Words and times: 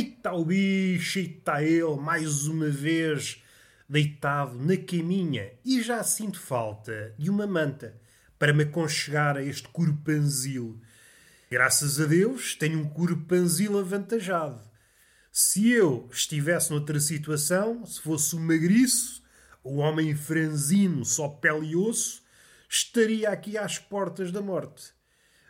está 0.00 0.32
o 0.32 0.44
bicho, 0.44 1.18
e 1.18 1.36
está 1.38 1.62
ele, 1.62 1.96
mais 1.96 2.46
uma 2.46 2.68
vez, 2.68 3.42
deitado 3.88 4.58
na 4.58 4.76
caminha, 4.76 5.52
e 5.64 5.82
já 5.82 6.02
sinto 6.02 6.40
falta 6.40 7.14
de 7.18 7.30
uma 7.30 7.46
manta 7.46 8.00
para 8.38 8.52
me 8.52 8.64
aconchegar 8.64 9.36
a 9.36 9.42
este 9.42 9.68
corpanzil. 9.68 10.80
Graças 11.50 12.00
a 12.00 12.06
Deus, 12.06 12.54
tenho 12.54 12.80
um 12.80 12.88
corpanzil 12.88 13.78
avantajado. 13.78 14.60
Se 15.30 15.68
eu 15.70 16.08
estivesse 16.10 16.70
noutra 16.70 16.98
situação, 16.98 17.84
se 17.86 18.00
fosse 18.00 18.34
um 18.34 18.40
magriço, 18.40 19.22
o 19.62 19.76
homem 19.76 20.14
franzino, 20.14 21.04
só 21.04 21.28
pele 21.28 21.68
e 21.68 21.76
osso, 21.76 22.22
estaria 22.68 23.30
aqui 23.30 23.56
às 23.56 23.78
portas 23.78 24.32
da 24.32 24.40
morte. 24.40 24.92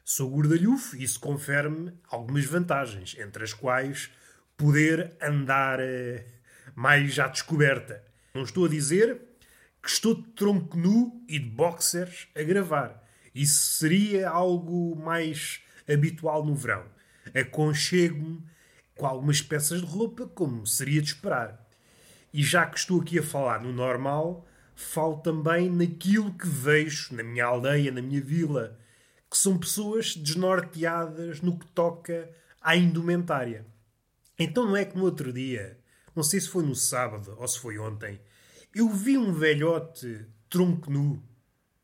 Sou 0.05 0.31
gordalhufo 0.31 0.97
e 0.97 1.03
isso 1.03 1.19
confere-me 1.19 1.93
algumas 2.09 2.45
vantagens, 2.45 3.17
entre 3.19 3.43
as 3.45 3.53
quais 3.53 4.11
poder 4.57 5.17
andar 5.21 5.81
eh, 5.81 6.25
mais 6.75 7.19
à 7.19 7.29
descoberta. 7.29 8.03
Não 8.35 8.43
estou 8.43 8.67
a 8.67 8.69
dizer 8.69 9.21
que 9.83 9.89
estou 9.89 10.15
de 10.15 10.29
tronco 10.31 10.77
nu 10.77 11.25
e 11.29 11.39
de 11.39 11.49
boxers 11.49 12.29
a 12.35 12.43
gravar. 12.43 13.03
Isso 13.35 13.79
seria 13.79 14.29
algo 14.29 14.97
mais 14.97 15.61
habitual 15.89 16.45
no 16.45 16.55
verão. 16.55 16.85
Aconchego-me 17.35 18.43
com 18.97 19.07
algumas 19.07 19.43
peças 19.43 19.81
de 19.81 19.87
roupa, 19.87 20.27
como 20.27 20.67
seria 20.67 21.03
de 21.03 21.09
esperar. 21.09 21.65
E 22.33 22.43
já 22.43 22.67
que 22.67 22.79
estou 22.79 23.01
aqui 23.01 23.19
a 23.19 23.23
falar 23.23 23.61
no 23.61 23.73
normal, 23.73 24.47
falo 24.75 25.19
também 25.19 25.71
naquilo 25.71 26.33
que 26.33 26.47
vejo 26.47 27.15
na 27.15 27.23
minha 27.23 27.45
aldeia, 27.45 27.93
na 27.93 28.03
minha 28.03 28.21
vila, 28.21 28.79
que 29.31 29.37
são 29.37 29.59
pessoas 29.59 30.17
desnorteadas 30.17 31.41
no 31.41 31.59
que 31.59 31.67
toca 31.69 32.31
à 32.61 32.75
indumentária. 32.77 33.67
Então 34.39 34.67
não 34.67 34.77
é 34.77 34.85
no 34.95 35.05
outro 35.05 35.33
dia, 35.33 35.79
não 36.15 36.23
sei 36.23 36.41
se 36.41 36.49
foi 36.49 36.65
no 36.65 36.75
sábado 36.75 37.35
ou 37.39 37.49
se 37.49 37.59
foi 37.59 37.79
ontem, 37.79 38.21
eu 38.75 38.89
vi 38.89 39.17
um 39.17 39.33
velhote 39.33 40.27
tronco 40.51 40.91
nu. 40.91 41.23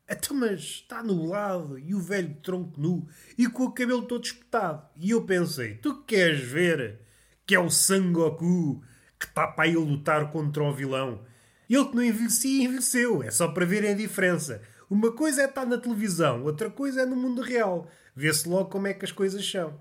Então, 0.07 0.35
mas 0.35 0.59
está 0.59 1.01
nublado 1.01 1.79
e 1.79 1.95
o 1.95 1.99
velho 1.99 2.35
tronco 2.43 2.79
nu 2.79 3.07
e 3.37 3.47
com 3.47 3.63
o 3.63 3.71
cabelo 3.71 4.03
todo 4.03 4.23
espetado. 4.23 4.85
E 4.97 5.11
eu 5.11 5.23
pensei, 5.23 5.75
tu 5.75 6.03
queres 6.03 6.41
ver 6.41 6.99
que 7.45 7.55
é 7.55 7.59
o 7.59 7.69
Sangoku 7.69 8.83
que 9.19 9.25
está 9.25 9.47
para 9.47 9.69
a 9.69 9.73
lutar 9.73 10.31
contra 10.31 10.63
o 10.63 10.73
vilão? 10.73 11.23
Ele 11.69 11.85
que 11.85 11.95
não 11.95 12.03
envelhecia, 12.03 12.63
envelheceu. 12.65 13.23
É 13.23 13.31
só 13.31 13.47
para 13.47 13.65
verem 13.65 13.91
a 13.91 13.95
diferença. 13.95 14.61
Uma 14.89 15.11
coisa 15.11 15.41
é 15.41 15.45
estar 15.45 15.65
na 15.65 15.77
televisão, 15.77 16.43
outra 16.43 16.69
coisa 16.69 17.01
é 17.01 17.05
no 17.05 17.15
mundo 17.15 17.41
real. 17.41 17.89
Vê-se 18.15 18.47
logo 18.47 18.69
como 18.69 18.87
é 18.87 18.93
que 18.93 19.05
as 19.05 19.11
coisas 19.11 19.49
são. 19.49 19.79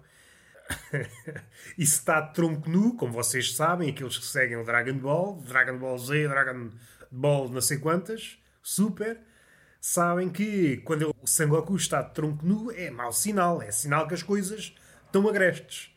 está 1.78 2.22
tronco 2.22 2.68
nu, 2.68 2.96
como 2.96 3.12
vocês 3.12 3.54
sabem, 3.54 3.90
aqueles 3.90 4.18
que 4.18 4.26
seguem 4.26 4.56
o 4.56 4.64
Dragon 4.64 4.98
Ball, 4.98 5.40
Dragon 5.46 5.78
Ball 5.78 5.98
Z, 5.98 6.28
Dragon 6.28 6.70
Ball 7.10 7.48
não 7.48 7.60
sei 7.60 7.78
quantas, 7.78 8.38
Super, 8.62 9.20
sabem 9.80 10.30
que 10.30 10.78
quando 10.78 11.14
o 11.20 11.26
Sangoku 11.26 11.76
está 11.76 12.02
tronco 12.02 12.46
nu 12.46 12.70
é 12.70 12.90
mau 12.90 13.12
sinal, 13.12 13.60
é 13.60 13.70
sinal 13.70 14.06
que 14.06 14.14
as 14.14 14.22
coisas 14.22 14.74
estão 15.06 15.28
agrestes. 15.28 15.90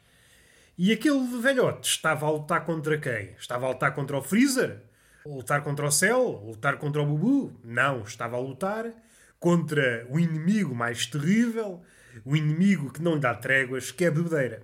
E 0.78 0.92
aquele 0.92 1.26
velhote 1.42 1.88
estava 1.88 2.26
a 2.26 2.32
lutar 2.32 2.66
contra 2.66 2.98
quem? 2.98 3.34
Estava 3.40 3.66
a 3.66 3.70
lutar 3.70 3.94
contra 3.94 4.18
o 4.18 4.22
Freezer? 4.22 4.82
Lutar 5.26 5.64
contra 5.64 5.86
o 5.86 5.92
Cell? 5.92 6.44
Lutar 6.46 6.78
contra 6.78 7.02
o 7.02 7.06
Bubu? 7.06 7.58
Não, 7.64 8.02
estava 8.02 8.36
a 8.36 8.40
lutar 8.40 8.92
contra 9.40 10.06
o 10.10 10.20
inimigo 10.20 10.76
mais 10.76 11.06
terrível, 11.06 11.82
o 12.24 12.36
inimigo 12.36 12.92
que 12.92 13.02
não 13.02 13.16
lhe 13.16 13.20
dá 13.20 13.34
tréguas, 13.34 13.92
que 13.92 14.06
é 14.06 14.08
a 14.08 14.12
bebedeira. 14.12 14.64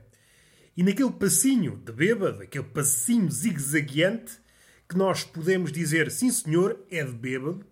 E 0.75 0.83
naquele 0.83 1.11
passinho 1.11 1.77
de 1.77 1.91
bêbado, 1.91 2.41
aquele 2.41 2.63
passinho 2.63 3.29
zigue-zagueante, 3.29 4.39
que 4.87 4.97
nós 4.97 5.23
podemos 5.23 5.71
dizer, 5.71 6.11
sim 6.11 6.29
senhor, 6.29 6.79
é 6.89 7.03
de 7.03 7.11
bêbado, 7.11 7.65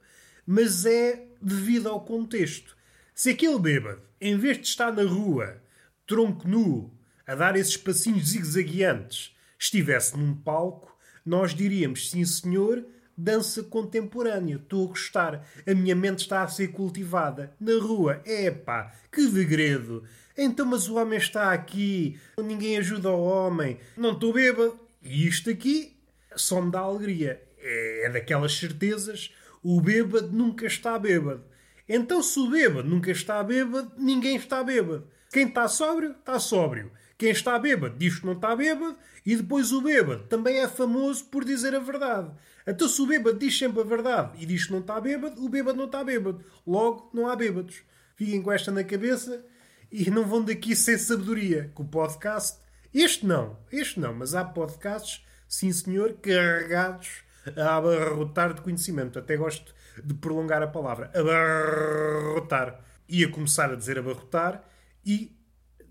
mas 0.46 0.86
é 0.86 1.28
devido 1.42 1.88
ao 1.88 2.04
contexto. 2.04 2.76
Se 3.14 3.32
aquele 3.32 3.60
bêbado, 3.60 4.02
em 4.20 4.38
vez 4.38 4.58
de 4.58 4.68
estar 4.68 4.92
na 4.92 5.04
rua, 5.04 5.62
tronco 6.08 6.48
nu, 6.48 6.98
a 7.26 7.36
dar 7.36 7.56
esses 7.56 7.78
passinhos 7.78 8.30
zigue-zagueantes, 8.30 9.36
estivesse 9.58 10.18
num 10.18 10.34
palco, 10.34 10.98
nós 11.26 11.54
diríamos, 11.54 12.10
sim 12.10 12.26
senhor, 12.26 12.86
dança 13.20 13.62
contemporânea. 13.64 14.56
Estou 14.56 14.86
a 14.86 14.88
gostar. 14.90 15.48
A 15.68 15.74
minha 15.74 15.96
mente 15.96 16.20
está 16.20 16.44
a 16.44 16.48
ser 16.48 16.70
cultivada. 16.70 17.54
Na 17.60 17.74
rua, 17.82 18.22
epá, 18.26 18.94
que 19.12 19.28
degredo. 19.28 20.04
Então, 20.38 20.66
mas 20.66 20.88
o 20.88 20.96
homem 20.96 21.18
está 21.18 21.52
aqui, 21.52 22.18
ninguém 22.38 22.78
ajuda 22.78 23.10
o 23.10 23.24
homem, 23.24 23.78
não 23.98 24.14
estou 24.14 24.32
bêbado. 24.32 24.80
E 25.04 25.28
isto 25.28 25.50
aqui 25.50 25.98
só 26.36 26.62
me 26.62 26.72
dá 26.72 26.80
alegria. 26.80 27.42
É, 27.62 28.06
é 28.06 28.10
daquelas 28.10 28.58
certezas, 28.58 29.34
o 29.62 29.82
bêbado 29.82 30.32
nunca 30.32 30.66
está 30.66 30.98
bêbado. 30.98 31.44
Então, 31.88 32.24
se 32.24 32.40
o 32.40 32.50
bêbado 32.50 32.88
nunca 32.88 33.12
está 33.12 33.44
bêbado, 33.44 33.92
ninguém 33.98 34.38
está 34.38 34.64
bêbado. 34.64 35.06
Quem 35.32 35.48
está 35.48 35.68
sóbrio, 35.68 36.12
está 36.12 36.40
sóbrio. 36.40 36.92
Quem 37.18 37.32
está 37.32 37.60
bêbado 37.60 37.98
diz 37.98 38.20
que 38.20 38.26
não 38.26 38.34
está 38.34 38.56
bêbado 38.56 38.98
e 39.26 39.36
depois 39.36 39.72
o 39.72 39.82
bêbado 39.82 40.24
também 40.24 40.60
é 40.60 40.68
famoso 40.68 41.26
por 41.26 41.44
dizer 41.44 41.76
a 41.76 41.80
verdade. 41.80 42.32
Então 42.66 42.88
se 42.88 43.02
o 43.02 43.06
bêbado 43.06 43.38
diz 43.38 43.58
sempre 43.58 43.82
a 43.82 43.84
verdade 43.84 44.42
e 44.42 44.46
diz 44.46 44.66
que 44.66 44.72
não 44.72 44.80
está 44.80 45.00
bêbado, 45.00 45.44
o 45.44 45.50
bêbado 45.50 45.78
não 45.78 45.86
está 45.86 46.04
bêbado. 46.04 46.44
Logo, 46.66 47.10
não 47.14 47.28
há 47.28 47.36
bêbados. 47.36 47.84
Fiquem 48.16 48.42
com 48.42 48.52
esta 48.52 48.72
na 48.72 48.84
cabeça 48.84 49.46
e 49.92 50.10
não 50.10 50.26
vão 50.26 50.44
daqui 50.44 50.76
sem 50.76 50.98
sabedoria. 50.98 51.72
Com 51.74 51.84
o 51.84 51.88
podcast, 51.88 52.58
este 52.94 53.26
não, 53.26 53.58
este 53.72 54.00
não, 54.00 54.14
mas 54.14 54.34
há 54.34 54.44
podcasts, 54.44 55.24
sim 55.48 55.72
senhor, 55.72 56.14
carregados 56.22 57.24
a 57.56 57.76
abarrotar 57.76 58.54
de 58.54 58.62
conhecimento. 58.62 59.20
Até 59.20 59.36
gosto 59.36 59.76
de 60.04 60.14
prolongar 60.14 60.64
a 60.64 60.68
palavra. 60.68 61.12
Abarrotar. 61.14 62.82
Ia 63.08 63.30
começar 63.30 63.72
a 63.72 63.76
dizer 63.76 64.00
abarrotar 64.00 64.64
e 65.06 65.36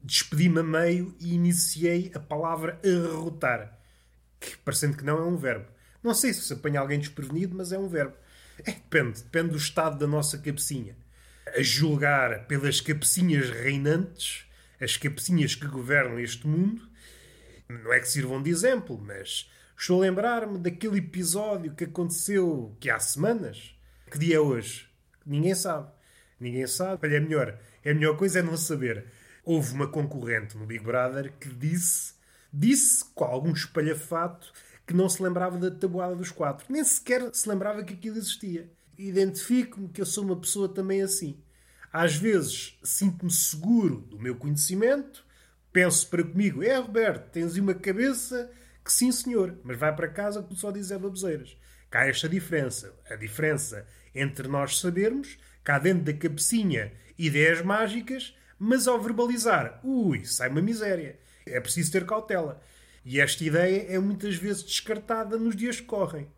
despedi-me 0.03 0.61
a 0.61 0.63
meio 0.63 1.15
e 1.21 1.35
iniciei 1.35 2.11
a 2.15 2.21
palavra 2.21 2.81
arrotar, 2.85 3.79
que 4.41 4.57
parecendo 4.59 4.97
que 4.97 5.05
não 5.05 5.19
é 5.19 5.25
um 5.25 5.37
verbo. 5.37 5.67
Não 6.03 6.15
sei 6.15 6.33
se 6.33 6.53
apanha 6.53 6.81
alguém 6.81 6.99
desprevenido, 6.99 7.57
mas 7.57 7.73
é 7.73 7.79
um 7.79 7.89
verbo. 7.89 8.15
É, 8.65 8.73
depende, 8.73 9.23
depende 9.23 9.51
do 9.51 9.57
estado 9.57 9.99
da 9.99 10.07
nossa 10.07 10.39
cabecinha. 10.39 10.97
A 11.57 11.63
julgar 11.63 12.47
pelas 12.47 12.81
cabecinhas 12.81 13.51
reinantes, 13.51 14.45
as 14.81 14.97
cabecinhas 14.97 15.55
que 15.55 15.67
governam 15.67 16.19
este 16.19 16.47
mundo, 16.47 16.89
não 17.69 17.93
é 17.93 18.01
que 18.01 18.09
sirvam 18.09 18.43
de 18.43 18.51
exemplo, 18.51 18.99
mas 18.99 19.51
estou 19.77 19.99
a 19.99 20.03
lembrar-me 20.03 20.59
daquele 20.59 20.99
episódio 20.99 21.75
que 21.75 21.85
aconteceu 21.85 22.77
que 22.81 22.89
há 22.89 22.99
semanas. 22.99 23.75
Que 24.11 24.19
dia 24.19 24.37
é 24.37 24.41
hoje? 24.41 24.89
Ninguém 25.27 25.55
sabe. 25.55 25.91
Ninguém 26.41 26.67
sabe. 26.67 27.07
Olha, 27.07 27.17
é 27.17 27.21
melhor. 27.21 27.59
A 27.89 27.95
melhor 27.95 28.19
coisa 28.19 28.41
é 28.41 28.43
não 28.43 28.55
saber 28.55 29.07
houve 29.43 29.73
uma 29.73 29.89
concorrente 29.89 30.59
no 30.59 30.67
Big 30.67 30.85
Brother 30.85 31.33
que 31.41 31.49
disse, 31.49 32.13
disse 32.53 33.03
com 33.15 33.25
algum 33.25 33.51
espalhafato 33.51 34.53
que 34.87 34.93
não 34.93 35.09
se 35.09 35.23
lembrava 35.23 35.57
da 35.57 35.71
tabuada 35.71 36.15
dos 36.15 36.31
quatro. 36.31 36.67
Nem 36.69 36.85
sequer 36.85 37.35
se 37.35 37.49
lembrava 37.49 37.83
que 37.83 37.95
aquilo 37.95 38.19
existia. 38.19 38.71
Identifico-me 38.99 39.89
que 39.89 40.03
eu 40.03 40.07
sou 40.07 40.23
uma 40.23 40.39
pessoa 40.39 40.69
também 40.69 41.01
assim. 41.01 41.43
Às 41.91 42.15
vezes 42.15 42.79
sinto-me 42.83 43.31
seguro 43.31 44.03
do 44.03 44.19
meu 44.19 44.37
conhecimento, 44.37 45.25
penso 45.73 46.07
para 46.09 46.23
comigo, 46.23 46.63
é 46.63 46.77
Roberto, 46.77 47.31
tens 47.31 47.57
uma 47.57 47.73
cabeça 47.73 48.51
que 48.85 48.93
sim 48.93 49.11
senhor, 49.11 49.59
mas 49.65 49.79
vai 49.79 49.97
para 49.97 50.09
casa 50.09 50.43
que 50.43 50.55
só 50.55 50.71
dizes 50.71 50.91
é 50.91 50.99
baboseiras. 50.99 51.57
Cá 51.89 52.07
esta 52.07 52.29
diferença. 52.29 52.95
A 53.09 53.17
diferença 53.17 53.87
entre 54.15 54.47
nós 54.47 54.79
sabermos, 54.79 55.39
cá 55.65 55.79
dentro 55.79 56.05
da 56.05 56.13
cabecinha, 56.13 56.93
ideias 57.19 57.63
mágicas 57.63 58.35
mas 58.59 58.89
ao 58.89 59.01
verbalizar, 59.01 59.81
ui, 59.85 60.25
sai 60.25 60.49
uma 60.49 60.61
miséria. 60.61 61.19
É 61.47 61.61
preciso 61.61 61.93
ter 61.93 62.05
cautela. 62.05 62.61
E 63.05 63.21
esta 63.21 63.45
ideia 63.45 63.87
é 63.89 63.99
muitas 63.99 64.35
vezes 64.35 64.65
descartada 64.65 65.39
nos 65.39 65.55
dias 65.55 65.81
que 65.81 65.87
correm. 65.87 66.29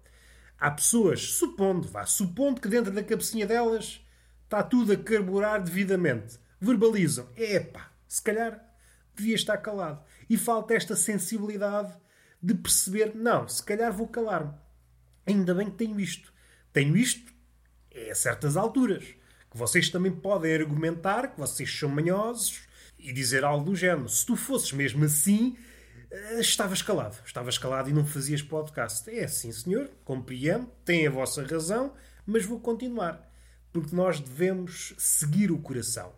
Há 0.59 0.71
pessoas, 0.71 1.23
supondo, 1.23 1.89
vá, 1.89 2.05
supondo 2.05 2.61
que 2.61 2.69
dentro 2.69 2.93
da 2.93 3.03
cabecinha 3.03 3.47
delas 3.47 4.05
está 4.45 4.63
tudo 4.63 4.93
a 4.93 4.97
carburar 4.97 5.63
devidamente, 5.63 6.39
verbalizam, 6.61 7.27
epá, 7.37 7.91
se 8.07 8.21
calhar 8.21 8.63
devia 9.17 9.35
estar 9.35 9.57
calado. 9.57 10.05
E 10.29 10.37
falta 10.37 10.75
esta 10.75 10.95
sensibilidade 10.95 11.97
de 12.43 12.55
perceber, 12.55 13.15
não, 13.15 13.49
se 13.49 13.63
calhar 13.63 13.93
vou 13.93 14.07
calar-me. 14.07 14.53
Ainda 15.27 15.55
bem 15.55 15.71
que 15.71 15.77
tenho 15.77 15.99
isto. 15.99 16.33
Tenho 16.73 16.97
isto 16.97 17.33
é 17.91 18.11
a 18.11 18.15
certas 18.15 18.57
alturas 18.57 19.05
que 19.51 19.57
vocês 19.57 19.89
também 19.89 20.13
podem 20.13 20.55
argumentar 20.55 21.29
que 21.29 21.39
vocês 21.39 21.77
são 21.77 21.89
manhosos 21.89 22.61
e 22.99 23.13
dizer 23.13 23.45
algo 23.45 23.65
do 23.65 23.75
género. 23.75 24.09
Se 24.09 24.25
tu 24.25 24.37
fosses 24.37 24.73
mesmo 24.73 25.05
assim, 25.05 25.57
eh, 26.11 26.41
estavas 26.41 26.83
calado. 26.83 27.17
Estavas 27.25 27.59
calado 27.59 27.91
e 27.91 27.93
não 27.93 28.07
fazias 28.07 28.43
podcast. 28.43 29.11
É 29.11 29.25
assim, 29.25 29.51
senhor, 29.51 29.91
compreendo, 30.05 30.67
tem 30.85 31.07
a 31.07 31.11
vossa 31.11 31.45
razão, 31.45 31.93
mas 32.25 32.45
vou 32.45 32.61
continuar. 32.61 33.29
Porque 33.73 33.95
nós 33.95 34.21
devemos 34.21 34.95
seguir 34.99 35.51
o 35.51 35.59
coração. 35.59 36.13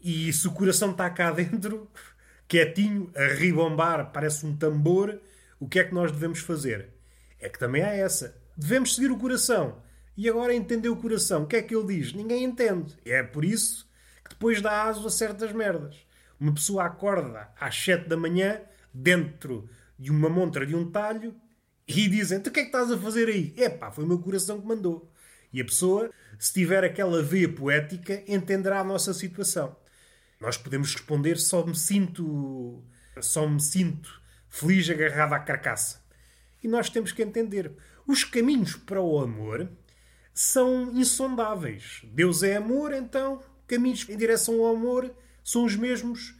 E 0.00 0.32
se 0.32 0.46
o 0.46 0.52
coração 0.52 0.92
está 0.92 1.10
cá 1.10 1.30
dentro, 1.32 1.90
quietinho, 2.46 3.10
a 3.16 3.34
ribombar, 3.34 4.12
parece 4.12 4.46
um 4.46 4.56
tambor, 4.56 5.20
o 5.58 5.68
que 5.68 5.80
é 5.80 5.84
que 5.84 5.94
nós 5.94 6.12
devemos 6.12 6.38
fazer? 6.40 6.90
É 7.40 7.48
que 7.48 7.58
também 7.58 7.82
há 7.82 7.92
essa. 7.92 8.36
Devemos 8.56 8.94
seguir 8.94 9.10
o 9.10 9.18
coração. 9.18 9.82
E 10.16 10.28
agora 10.28 10.54
entender 10.54 10.88
o 10.88 10.96
coração. 10.96 11.42
O 11.42 11.46
que 11.46 11.56
é 11.56 11.62
que 11.62 11.74
ele 11.74 11.98
diz? 11.98 12.12
Ninguém 12.12 12.44
entende. 12.44 12.96
E 13.04 13.10
é 13.10 13.22
por 13.22 13.44
isso 13.44 13.86
que 14.24 14.30
depois 14.30 14.62
dá 14.62 14.84
aso 14.84 15.06
a 15.06 15.10
certas 15.10 15.52
merdas. 15.52 15.96
Uma 16.40 16.54
pessoa 16.54 16.84
acorda 16.84 17.50
às 17.60 17.76
7 17.76 18.08
da 18.08 18.16
manhã, 18.16 18.60
dentro 18.92 19.68
de 19.98 20.10
uma 20.10 20.28
montra 20.28 20.66
de 20.66 20.74
um 20.74 20.90
talho, 20.90 21.34
e 21.86 22.08
dizem: 22.08 22.40
Tu 22.40 22.48
o 22.48 22.52
que 22.52 22.60
é 22.60 22.62
que 22.62 22.68
estás 22.68 22.90
a 22.90 22.98
fazer 22.98 23.28
aí? 23.28 23.54
Epá, 23.56 23.90
foi 23.90 24.04
o 24.04 24.06
meu 24.06 24.18
coração 24.18 24.60
que 24.60 24.66
mandou. 24.66 25.10
E 25.52 25.60
a 25.60 25.64
pessoa, 25.64 26.10
se 26.38 26.52
tiver 26.52 26.84
aquela 26.84 27.22
veia 27.22 27.48
poética, 27.48 28.22
entenderá 28.26 28.80
a 28.80 28.84
nossa 28.84 29.14
situação. 29.14 29.76
Nós 30.40 30.56
podemos 30.56 30.92
responder: 30.92 31.38
só 31.38 31.64
me 31.64 31.76
sinto, 31.76 32.82
só 33.20 33.46
me 33.46 33.60
sinto 33.60 34.22
feliz 34.48 34.88
agarrado 34.88 35.34
à 35.34 35.38
carcaça. 35.38 36.02
E 36.62 36.68
nós 36.68 36.90
temos 36.90 37.12
que 37.12 37.22
entender: 37.22 37.72
os 38.06 38.24
caminhos 38.24 38.76
para 38.76 39.00
o 39.00 39.18
amor 39.18 39.68
são 40.36 40.92
insondáveis. 40.92 42.02
Deus 42.12 42.42
é 42.42 42.56
amor, 42.56 42.92
então 42.92 43.42
caminhos 43.66 44.06
em 44.06 44.18
direção 44.18 44.60
ao 44.60 44.76
amor 44.76 45.10
são 45.42 45.64
os 45.64 45.74
mesmos. 45.74 46.34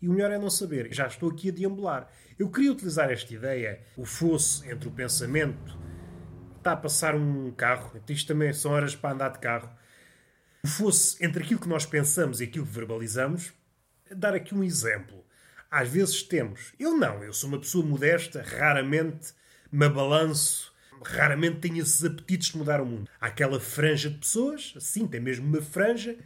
E 0.00 0.06
o 0.06 0.12
melhor 0.12 0.30
é 0.30 0.38
não 0.38 0.50
saber. 0.50 0.92
Já 0.92 1.06
estou 1.06 1.30
aqui 1.30 1.48
a 1.48 1.52
deambular. 1.52 2.12
Eu 2.38 2.50
queria 2.50 2.70
utilizar 2.70 3.10
esta 3.10 3.32
ideia, 3.32 3.80
o 3.96 4.04
fosse 4.04 4.70
entre 4.70 4.88
o 4.88 4.92
pensamento. 4.92 5.78
Está 6.58 6.72
a 6.72 6.76
passar 6.76 7.14
um 7.14 7.50
carro, 7.52 7.98
isto 8.10 8.28
também 8.28 8.52
são 8.52 8.72
horas 8.72 8.94
para 8.94 9.14
andar 9.14 9.30
de 9.30 9.38
carro. 9.38 9.70
O 10.62 10.68
fosse 10.68 11.24
entre 11.24 11.42
aquilo 11.42 11.60
que 11.60 11.68
nós 11.68 11.86
pensamos 11.86 12.42
e 12.42 12.44
aquilo 12.44 12.66
que 12.66 12.72
verbalizamos. 12.72 13.54
Dar 14.14 14.34
aqui 14.34 14.54
um 14.54 14.62
exemplo. 14.62 15.24
Às 15.70 15.88
vezes 15.88 16.22
temos. 16.22 16.74
Eu 16.78 16.94
não, 16.94 17.24
eu 17.24 17.32
sou 17.32 17.48
uma 17.48 17.58
pessoa 17.58 17.86
modesta, 17.86 18.42
raramente 18.42 19.32
me 19.72 19.88
balanço, 19.88 20.69
raramente 21.04 21.60
tenho 21.60 21.82
esses 21.82 22.04
apetites 22.04 22.52
de 22.52 22.58
mudar 22.58 22.80
o 22.80 22.86
mundo. 22.86 23.08
Há 23.20 23.26
aquela 23.26 23.60
franja 23.60 24.10
de 24.10 24.18
pessoas, 24.18 24.74
assim, 24.76 25.06
tem 25.06 25.20
mesmo 25.20 25.46
uma 25.46 25.62
franja, 25.62 26.16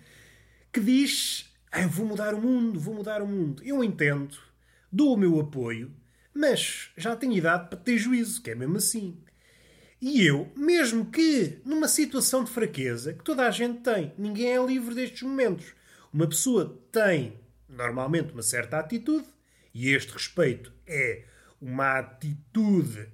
que 0.73 0.81
diz: 0.81 1.53
ah, 1.71 1.83
eu 1.83 1.89
vou 1.89 2.07
mudar 2.07 2.35
o 2.35 2.41
mundo, 2.41 2.79
vou 2.79 2.95
mudar 2.95 3.23
o 3.23 3.27
mundo. 3.27 3.63
Eu 3.65 3.83
entendo, 3.83 4.37
dou 4.91 5.15
o 5.15 5.17
meu 5.17 5.41
apoio, 5.41 5.93
mas 6.33 6.91
já 6.97 7.17
tenho 7.17 7.33
idade 7.33 7.69
para 7.69 7.79
ter 7.79 7.99
juízo, 7.99 8.43
que 8.43 8.51
é 8.51 8.55
mesmo 8.55 8.77
assim. 8.77 9.19
E 10.01 10.27
eu, 10.27 10.53
mesmo 10.55 11.07
que 11.07 11.61
numa 11.65 11.89
situação 11.89 12.45
de 12.45 12.51
fraqueza, 12.51 13.15
que 13.15 13.25
toda 13.25 13.47
a 13.47 13.51
gente 13.51 13.81
tem, 13.81 14.13
ninguém 14.19 14.55
é 14.55 14.65
livre 14.65 14.95
destes 14.95 15.23
momentos. 15.23 15.73
Uma 16.13 16.29
pessoa 16.29 16.79
tem, 16.93 17.41
normalmente, 17.69 18.33
uma 18.33 18.43
certa 18.43 18.79
atitude, 18.79 19.27
e 19.73 19.89
este 19.89 20.13
respeito 20.13 20.73
é 20.87 21.25
uma 21.61 21.99
atitude 21.99 23.09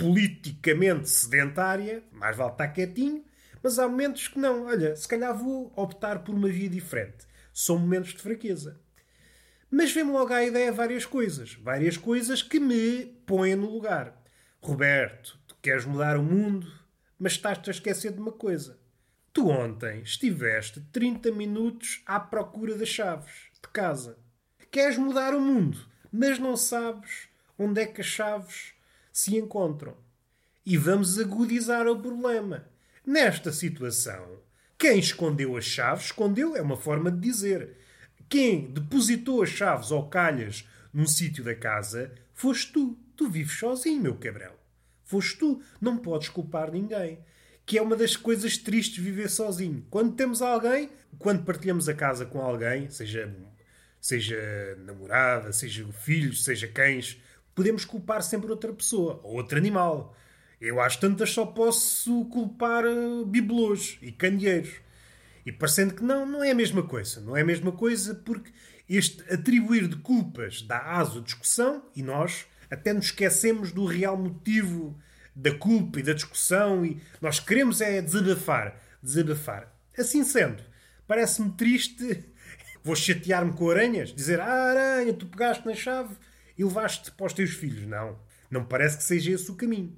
politicamente 0.00 1.10
sedentária, 1.10 2.02
mais 2.10 2.34
vale 2.34 2.52
estar 2.52 2.68
quietinho, 2.68 3.22
mas 3.62 3.78
há 3.78 3.86
momentos 3.86 4.28
que 4.28 4.38
não. 4.38 4.64
Olha, 4.64 4.96
se 4.96 5.06
calhar 5.06 5.36
vou 5.36 5.70
optar 5.76 6.20
por 6.20 6.34
uma 6.34 6.48
via 6.48 6.70
diferente. 6.70 7.26
São 7.52 7.78
momentos 7.78 8.14
de 8.14 8.22
fraqueza. 8.22 8.80
Mas 9.70 9.92
vem-me 9.92 10.10
logo 10.10 10.32
à 10.32 10.42
ideia 10.42 10.72
várias 10.72 11.04
coisas. 11.04 11.52
Várias 11.52 11.98
coisas 11.98 12.42
que 12.42 12.58
me 12.58 13.04
põem 13.26 13.54
no 13.54 13.70
lugar. 13.70 14.18
Roberto, 14.62 15.38
tu 15.46 15.54
queres 15.60 15.84
mudar 15.84 16.16
o 16.16 16.22
mundo, 16.22 16.66
mas 17.18 17.32
estás-te 17.32 17.68
a 17.68 17.72
esquecer 17.72 18.12
de 18.12 18.20
uma 18.20 18.32
coisa. 18.32 18.80
Tu 19.34 19.46
ontem 19.48 20.00
estiveste 20.00 20.80
30 20.92 21.30
minutos 21.32 22.02
à 22.06 22.18
procura 22.18 22.74
das 22.74 22.88
chaves 22.88 23.50
de 23.62 23.68
casa. 23.68 24.18
Queres 24.70 24.96
mudar 24.96 25.34
o 25.34 25.40
mundo, 25.40 25.78
mas 26.10 26.38
não 26.38 26.56
sabes 26.56 27.28
onde 27.58 27.82
é 27.82 27.86
que 27.86 28.00
as 28.00 28.06
chaves 28.06 28.72
se 29.20 29.36
encontram. 29.36 29.94
E 30.64 30.76
vamos 30.76 31.18
agudizar 31.18 31.86
o 31.86 32.00
problema. 32.00 32.66
Nesta 33.04 33.52
situação, 33.52 34.38
quem 34.78 34.98
escondeu 34.98 35.56
as 35.56 35.64
chaves, 35.64 36.06
escondeu 36.06 36.56
é 36.56 36.62
uma 36.62 36.76
forma 36.76 37.10
de 37.10 37.20
dizer. 37.20 37.76
Quem 38.28 38.70
depositou 38.70 39.42
as 39.42 39.50
chaves 39.50 39.90
ou 39.90 40.08
calhas 40.08 40.66
num 40.92 41.06
sítio 41.06 41.44
da 41.44 41.54
casa 41.54 42.12
foste 42.32 42.72
tu. 42.72 42.98
Tu 43.16 43.28
vives 43.28 43.58
sozinho, 43.58 44.00
meu 44.00 44.14
cabrão. 44.14 44.54
Foste 45.04 45.36
tu. 45.36 45.62
Não 45.80 45.98
podes 45.98 46.30
culpar 46.30 46.72
ninguém. 46.72 47.18
Que 47.66 47.76
é 47.76 47.82
uma 47.82 47.96
das 47.96 48.16
coisas 48.16 48.56
tristes 48.56 49.04
viver 49.04 49.28
sozinho. 49.28 49.84
Quando 49.90 50.14
temos 50.14 50.40
alguém, 50.40 50.88
quando 51.18 51.44
partilhamos 51.44 51.88
a 51.88 51.94
casa 51.94 52.24
com 52.24 52.40
alguém, 52.40 52.88
seja, 52.88 53.34
seja 54.00 54.78
namorada, 54.78 55.52
seja 55.52 55.86
filhos, 55.92 56.42
seja 56.42 56.66
cães, 56.66 57.20
podemos 57.54 57.84
culpar 57.84 58.22
sempre 58.22 58.50
outra 58.50 58.72
pessoa 58.72 59.20
ou 59.22 59.34
outro 59.34 59.58
animal. 59.58 60.14
Eu 60.60 60.80
às 60.80 60.96
tantas 60.96 61.30
só 61.30 61.46
posso 61.46 62.24
culpar 62.26 62.84
uh, 62.84 63.24
bibelôs 63.24 63.98
e 64.02 64.12
candeeiros. 64.12 64.74
E 65.44 65.50
parecendo 65.50 65.94
que 65.94 66.02
não, 66.02 66.26
não 66.26 66.44
é 66.44 66.50
a 66.50 66.54
mesma 66.54 66.82
coisa. 66.82 67.20
Não 67.20 67.36
é 67.36 67.40
a 67.40 67.44
mesma 67.44 67.72
coisa 67.72 68.14
porque 68.14 68.52
este 68.88 69.22
atribuir 69.32 69.88
de 69.88 69.96
culpas 69.96 70.62
dá 70.62 70.78
aso 70.96 71.20
à 71.20 71.22
discussão 71.22 71.82
e 71.96 72.02
nós 72.02 72.46
até 72.70 72.92
nos 72.92 73.06
esquecemos 73.06 73.72
do 73.72 73.84
real 73.84 74.16
motivo 74.16 74.98
da 75.34 75.54
culpa 75.54 76.00
e 76.00 76.02
da 76.02 76.12
discussão 76.12 76.84
e 76.84 77.00
nós 77.20 77.40
queremos 77.40 77.80
é 77.80 78.02
desabafar. 78.02 78.78
Desabafar. 79.02 79.72
Assim 79.96 80.22
sendo, 80.22 80.62
parece-me 81.06 81.52
triste. 81.52 82.24
Vou 82.84 82.96
chatear-me 82.96 83.52
com 83.52 83.70
aranhas? 83.70 84.12
Dizer, 84.12 84.40
ah, 84.40 84.70
aranha, 84.70 85.12
tu 85.12 85.26
pegaste 85.26 85.64
na 85.66 85.74
chave 85.74 86.14
e 86.60 86.64
levaste 86.64 87.10
para 87.12 87.24
os 87.24 87.32
teus 87.32 87.52
filhos. 87.52 87.86
Não. 87.86 88.18
Não 88.50 88.62
parece 88.62 88.98
que 88.98 89.02
seja 89.02 89.32
esse 89.32 89.50
o 89.50 89.54
caminho. 89.54 89.96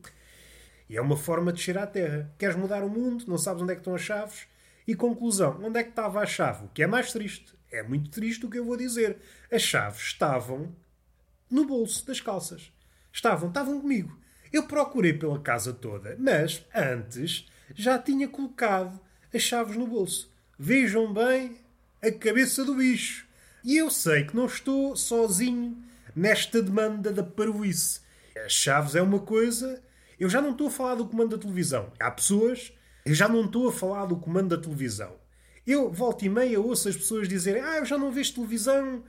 E 0.88 0.96
é 0.96 1.00
uma 1.00 1.16
forma 1.16 1.52
de 1.52 1.60
cheirar 1.60 1.82
à 1.84 1.86
terra. 1.88 2.32
Queres 2.38 2.54
mudar 2.54 2.84
o 2.84 2.88
mundo, 2.88 3.24
não 3.26 3.36
sabes 3.36 3.62
onde 3.62 3.72
é 3.72 3.74
que 3.74 3.80
estão 3.80 3.96
as 3.96 4.02
chaves, 4.02 4.46
e 4.86 4.94
conclusão, 4.94 5.60
onde 5.60 5.80
é 5.80 5.82
que 5.82 5.90
estava 5.90 6.20
a 6.20 6.26
chave? 6.26 6.66
O 6.66 6.68
que 6.68 6.84
é 6.84 6.86
mais 6.86 7.10
triste. 7.12 7.52
É 7.70 7.82
muito 7.82 8.10
triste 8.10 8.46
o 8.46 8.50
que 8.50 8.58
eu 8.58 8.64
vou 8.64 8.76
dizer. 8.76 9.16
As 9.50 9.62
chaves 9.62 10.00
estavam 10.02 10.72
no 11.50 11.64
bolso 11.66 12.06
das 12.06 12.20
calças. 12.20 12.70
Estavam, 13.12 13.48
estavam 13.48 13.80
comigo. 13.80 14.16
Eu 14.52 14.62
procurei 14.64 15.14
pela 15.14 15.40
casa 15.40 15.72
toda, 15.72 16.14
mas 16.16 16.64
antes 16.72 17.48
já 17.74 17.98
tinha 17.98 18.28
colocado 18.28 19.00
as 19.34 19.42
chaves 19.42 19.76
no 19.76 19.86
bolso. 19.88 20.30
Vejam 20.56 21.12
bem 21.12 21.56
a 22.00 22.12
cabeça 22.12 22.64
do 22.64 22.76
bicho. 22.76 23.26
E 23.64 23.76
eu 23.76 23.90
sei 23.90 24.24
que 24.24 24.36
não 24.36 24.46
estou 24.46 24.94
sozinho 24.94 25.90
nesta 26.14 26.62
demanda 26.62 27.12
da 27.12 27.22
parvoíce. 27.22 28.00
As 28.44 28.52
chaves 28.52 28.94
é 28.94 29.02
uma 29.02 29.20
coisa. 29.20 29.82
Eu 30.18 30.28
já 30.28 30.40
não 30.40 30.52
estou 30.52 30.68
a 30.68 30.70
falar 30.70 30.94
do 30.94 31.06
comando 31.06 31.36
da 31.36 31.42
televisão. 31.42 31.92
Há 31.98 32.10
pessoas 32.10 32.72
eu 33.04 33.14
já 33.14 33.28
não 33.28 33.44
estou 33.44 33.68
a 33.68 33.72
falar 33.72 34.06
do 34.06 34.16
comando 34.16 34.56
da 34.56 34.62
televisão. 34.62 35.16
Eu, 35.66 35.90
volta 35.90 36.24
e 36.24 36.28
meia, 36.28 36.60
ouço 36.60 36.88
as 36.88 36.96
pessoas 36.96 37.28
dizerem 37.28 37.62
ah, 37.62 37.78
eu 37.78 37.84
já 37.84 37.98
não 37.98 38.12
vejo 38.12 38.34
televisão. 38.34 39.02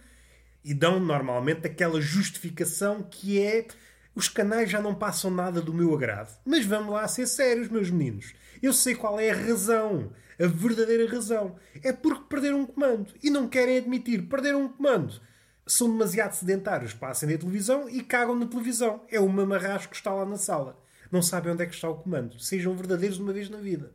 E 0.66 0.74
dão 0.74 1.00
normalmente 1.00 1.68
aquela 1.68 2.02
justificação 2.02 3.04
que 3.04 3.40
é 3.40 3.68
os 4.16 4.28
canais 4.28 4.70
já 4.70 4.82
não 4.82 4.96
passam 4.96 5.30
nada 5.30 5.62
do 5.62 5.74
meu 5.74 5.94
agrado. 5.94 6.36
Mas 6.46 6.66
vamos 6.66 6.94
lá 6.94 7.08
ser 7.08 7.28
sérios, 7.28 7.68
meus 7.70 7.90
meninos. 7.92 8.34
Eu 8.62 8.74
sei 8.74 8.96
qual 8.96 9.20
é 9.20 9.30
a 9.30 9.36
razão, 9.36 10.12
a 10.40 10.48
verdadeira 10.48 11.12
razão. 11.12 11.56
É 11.84 11.92
porque 11.94 12.26
perderam 12.30 12.62
um 12.62 12.66
comando 12.66 13.14
e 13.22 13.30
não 13.30 13.48
querem 13.48 13.78
admitir. 13.78 14.28
Perderam 14.28 14.64
um 14.64 14.70
comando. 14.70 15.22
São 15.66 15.90
demasiado 15.90 16.34
sedentários 16.34 16.94
para 16.94 17.10
acender 17.10 17.38
a 17.38 17.40
televisão 17.40 17.90
e 17.90 18.04
cagam 18.04 18.36
na 18.36 18.46
televisão. 18.46 19.02
É 19.10 19.20
o 19.20 19.30
mamarrasco 19.30 19.92
que 19.92 19.98
está 19.98 20.14
lá 20.14 20.26
na 20.26 20.38
sala 20.38 20.84
não 21.14 21.22
sabem 21.22 21.54
onde 21.54 21.62
é 21.62 21.68
que 21.68 21.76
está 21.76 21.88
o 21.88 21.96
comando. 21.96 22.40
Sejam 22.40 22.76
verdadeiros 22.76 23.20
uma 23.20 23.32
vez 23.32 23.48
na 23.48 23.60
vida. 23.60 23.94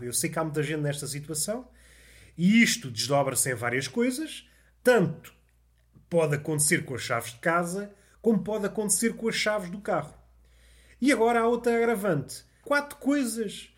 Eu 0.00 0.12
sei 0.14 0.30
que 0.30 0.38
há 0.38 0.42
muita 0.42 0.62
gente 0.62 0.80
nesta 0.80 1.06
situação 1.06 1.68
e 2.36 2.62
isto 2.62 2.90
desdobra-se 2.90 3.52
em 3.52 3.54
várias 3.54 3.86
coisas. 3.86 4.48
Tanto 4.82 5.34
pode 6.08 6.34
acontecer 6.34 6.86
com 6.86 6.94
as 6.94 7.02
chaves 7.02 7.32
de 7.32 7.40
casa, 7.40 7.94
como 8.22 8.42
pode 8.42 8.64
acontecer 8.64 9.14
com 9.16 9.28
as 9.28 9.34
chaves 9.34 9.68
do 9.68 9.82
carro. 9.82 10.14
E 10.98 11.12
agora 11.12 11.40
há 11.40 11.46
outra 11.46 11.76
agravante. 11.76 12.42
Quatro 12.62 12.96
coisas 12.96 13.68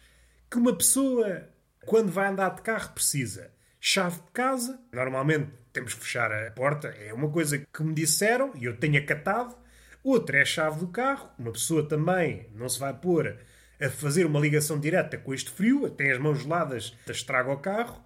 que 0.48 0.56
uma 0.56 0.74
pessoa, 0.74 1.48
quando 1.84 2.12
vai 2.12 2.28
andar 2.28 2.54
de 2.54 2.62
carro, 2.62 2.92
precisa. 2.92 3.50
Chave 3.80 4.20
de 4.20 4.30
casa, 4.32 4.80
normalmente 4.92 5.50
temos 5.78 5.94
que 5.94 6.00
fechar 6.00 6.32
a 6.32 6.50
porta, 6.50 6.88
é 6.88 7.14
uma 7.14 7.30
coisa 7.30 7.56
que 7.56 7.82
me 7.84 7.94
disseram 7.94 8.50
e 8.56 8.64
eu 8.64 8.76
tenho 8.76 8.98
acatado. 8.98 9.56
Outra 10.02 10.38
é 10.38 10.42
a 10.42 10.44
chave 10.44 10.80
do 10.80 10.88
carro. 10.88 11.30
Uma 11.38 11.52
pessoa 11.52 11.86
também 11.86 12.48
não 12.52 12.68
se 12.68 12.80
vai 12.80 12.92
pôr 12.92 13.36
a 13.80 13.88
fazer 13.88 14.26
uma 14.26 14.40
ligação 14.40 14.80
direta 14.80 15.16
com 15.16 15.32
este 15.32 15.50
frio, 15.50 15.88
tem 15.88 16.10
as 16.10 16.18
mãos 16.18 16.42
geladas, 16.42 16.96
estraga 17.06 17.52
o 17.52 17.58
carro. 17.58 18.04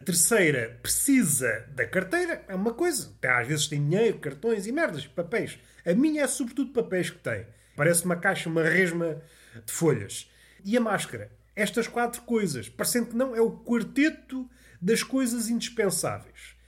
A 0.00 0.04
terceira, 0.04 0.78
precisa 0.82 1.66
da 1.74 1.86
carteira, 1.86 2.42
é 2.48 2.54
uma 2.54 2.72
coisa. 2.72 3.14
Às 3.22 3.46
vezes 3.46 3.66
tem 3.66 3.86
dinheiro, 3.86 4.18
cartões 4.18 4.66
e 4.66 4.72
merdas, 4.72 5.06
papéis. 5.06 5.58
A 5.84 5.92
minha 5.92 6.22
é 6.22 6.26
sobretudo 6.26 6.72
papéis 6.72 7.10
que 7.10 7.18
tem. 7.18 7.46
Parece 7.76 8.06
uma 8.06 8.16
caixa, 8.16 8.48
uma 8.48 8.62
resma 8.62 9.20
de 9.66 9.70
folhas. 9.70 10.30
E 10.64 10.74
a 10.74 10.80
máscara. 10.80 11.30
Estas 11.54 11.86
quatro 11.86 12.22
coisas, 12.22 12.70
parecendo 12.70 13.08
que 13.08 13.16
não, 13.16 13.36
é 13.36 13.42
o 13.42 13.50
quarteto 13.50 14.48
das 14.80 15.02
coisas 15.02 15.50
indispensáveis. 15.50 16.58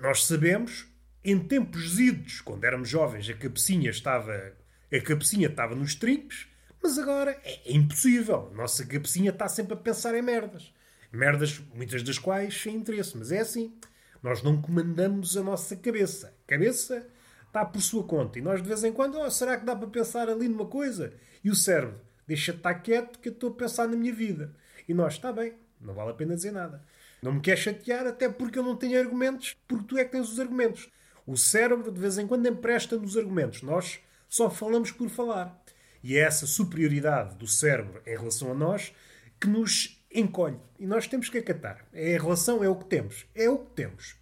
Nós 0.00 0.24
sabemos 0.26 0.86
em 1.24 1.38
tempos 1.38 1.98
idos, 1.98 2.40
quando 2.40 2.64
éramos 2.64 2.88
jovens, 2.88 3.28
a 3.28 3.34
cabecinha 3.34 3.90
estava, 3.90 4.52
a 4.92 5.00
cabecinha 5.00 5.48
estava 5.48 5.74
nos 5.74 5.96
trincos, 5.96 6.46
mas 6.80 6.96
agora 6.98 7.32
é, 7.42 7.60
é 7.66 7.72
impossível. 7.72 8.48
A 8.52 8.56
nossa 8.56 8.86
cabecinha 8.86 9.30
está 9.30 9.48
sempre 9.48 9.74
a 9.74 9.76
pensar 9.76 10.14
em 10.14 10.22
merdas. 10.22 10.72
Merdas, 11.12 11.60
muitas 11.74 12.04
das 12.04 12.16
quais 12.16 12.60
sem 12.62 12.76
interesse, 12.76 13.16
mas 13.16 13.32
é 13.32 13.40
assim. 13.40 13.76
Nós 14.22 14.40
não 14.42 14.62
comandamos 14.62 15.36
a 15.36 15.42
nossa 15.42 15.74
cabeça. 15.74 16.32
A 16.44 16.48
cabeça 16.48 17.04
está 17.46 17.64
por 17.64 17.82
sua 17.82 18.04
conta. 18.04 18.38
E 18.38 18.42
nós 18.42 18.62
de 18.62 18.68
vez 18.68 18.84
em 18.84 18.92
quando, 18.92 19.18
oh, 19.18 19.30
será 19.30 19.56
que 19.56 19.66
dá 19.66 19.74
para 19.74 19.88
pensar 19.88 20.28
ali 20.28 20.48
numa 20.48 20.66
coisa? 20.66 21.12
E 21.42 21.50
o 21.50 21.56
cérebro, 21.56 22.00
deixa 22.26 22.52
de 22.52 22.58
estar 22.58 22.74
quieto 22.74 23.18
que 23.18 23.30
eu 23.30 23.32
estou 23.32 23.50
a 23.50 23.54
pensar 23.54 23.88
na 23.88 23.96
minha 23.96 24.12
vida. 24.12 24.54
E 24.88 24.94
nós, 24.94 25.14
está 25.14 25.32
bem, 25.32 25.54
não 25.80 25.92
vale 25.92 26.10
a 26.10 26.14
pena 26.14 26.36
dizer 26.36 26.52
nada. 26.52 26.84
Não 27.22 27.32
me 27.32 27.40
quer 27.40 27.56
chatear, 27.56 28.06
até 28.06 28.28
porque 28.28 28.58
eu 28.58 28.62
não 28.62 28.76
tenho 28.76 28.98
argumentos, 28.98 29.56
porque 29.66 29.84
tu 29.86 29.98
é 29.98 30.04
que 30.04 30.12
tens 30.12 30.30
os 30.30 30.38
argumentos. 30.38 30.88
O 31.26 31.36
cérebro, 31.36 31.90
de 31.90 32.00
vez 32.00 32.16
em 32.16 32.26
quando, 32.26 32.46
empresta-nos 32.46 33.16
argumentos. 33.16 33.62
Nós 33.62 34.00
só 34.28 34.48
falamos 34.48 34.90
por 34.90 35.08
falar. 35.08 35.62
E 36.02 36.16
é 36.16 36.20
essa 36.20 36.46
superioridade 36.46 37.36
do 37.36 37.46
cérebro 37.46 38.00
em 38.06 38.16
relação 38.16 38.50
a 38.52 38.54
nós 38.54 38.94
que 39.40 39.48
nos 39.48 40.00
encolhe. 40.14 40.58
E 40.78 40.86
nós 40.86 41.06
temos 41.06 41.28
que 41.28 41.38
acatar. 41.38 41.84
É 41.92 42.16
a 42.16 42.20
relação, 42.20 42.62
é 42.62 42.68
o 42.68 42.76
que 42.76 42.86
temos. 42.86 43.26
É 43.34 43.48
o 43.48 43.58
que 43.58 43.72
temos. 43.72 44.16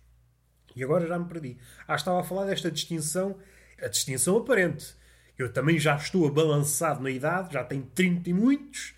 E 0.75 0.85
agora 0.85 1.07
já 1.07 1.19
me 1.19 1.27
perdi. 1.27 1.57
Ah, 1.87 1.95
estava 1.95 2.21
a 2.21 2.25
falar 2.25 2.45
desta 2.45 2.71
distinção, 2.71 3.39
a 3.81 3.89
distinção 3.89 4.37
aparente. 4.37 4.95
Eu 5.39 5.53
também 5.53 5.79
já 5.79 5.97
estou 5.97 6.27
abalançado 6.27 7.03
na 7.03 7.11
idade, 7.11 7.55
já 7.55 7.65
tenho 7.65 7.85
30 7.95 8.31
e 8.31 8.33
muitos, 8.33 8.95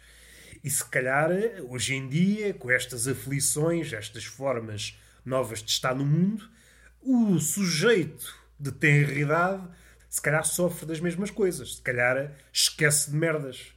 e 0.63 0.71
se 0.71 0.85
calhar, 0.85 1.31
hoje 1.69 1.95
em 1.95 2.09
dia, 2.09 2.55
com 2.55 2.71
estas 2.71 3.07
aflições, 3.07 3.93
estas 3.93 4.25
formas 4.25 4.99
novas 5.25 5.63
de 5.63 5.71
estar 5.71 5.95
no 5.95 6.05
mundo, 6.05 6.49
o 7.03 7.39
sujeito 7.39 8.35
de 8.59 8.73
tenridade 8.73 9.63
se 10.09 10.23
calhar 10.23 10.45
sofre 10.45 10.87
das 10.87 11.01
mesmas 11.01 11.31
coisas. 11.31 11.77
Se 11.77 11.83
calhar 11.83 12.33
esquece 12.53 13.11
de 13.11 13.17
merdas. 13.17 13.73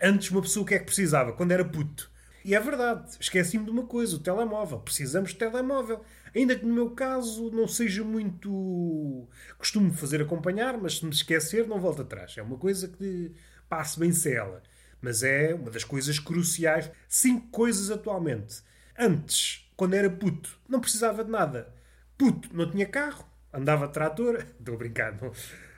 Antes 0.00 0.30
uma 0.30 0.42
pessoa 0.42 0.62
o 0.62 0.66
que 0.66 0.74
é 0.74 0.78
que 0.78 0.84
precisava? 0.84 1.32
Quando 1.32 1.52
era 1.52 1.64
puto. 1.64 2.10
E 2.44 2.54
é 2.54 2.60
verdade, 2.60 3.16
esqueci-me 3.18 3.64
de 3.64 3.70
uma 3.70 3.86
coisa, 3.86 4.16
o 4.16 4.18
telemóvel. 4.18 4.78
Precisamos 4.80 5.30
de 5.30 5.36
telemóvel. 5.36 6.04
Ainda 6.36 6.54
que 6.54 6.66
no 6.66 6.74
meu 6.74 6.90
caso 6.90 7.50
não 7.50 7.66
seja 7.66 8.04
muito. 8.04 9.26
Costumo 9.56 9.92
fazer 9.94 10.20
acompanhar, 10.20 10.76
mas 10.76 10.98
se 10.98 11.06
me 11.06 11.12
esquecer, 11.12 11.66
não 11.66 11.80
volto 11.80 12.02
atrás. 12.02 12.36
É 12.36 12.42
uma 12.42 12.58
coisa 12.58 12.88
que 12.88 13.32
passe 13.68 13.98
bem 13.98 14.12
se 14.12 14.34
ela. 14.34 14.62
Mas 15.04 15.22
é 15.22 15.54
uma 15.54 15.70
das 15.70 15.84
coisas 15.84 16.18
cruciais. 16.18 16.90
Cinco 17.06 17.48
coisas 17.48 17.90
atualmente. 17.90 18.62
Antes, 18.98 19.70
quando 19.76 19.92
era 19.92 20.08
puto, 20.08 20.58
não 20.66 20.80
precisava 20.80 21.22
de 21.22 21.30
nada. 21.30 21.70
Puto, 22.16 22.48
não 22.56 22.70
tinha 22.70 22.86
carro, 22.86 23.28
andava 23.52 23.86
trator, 23.86 24.36
estou 24.58 24.74
a 24.74 24.78
brincar, 24.78 25.20
não, 25.20 25.30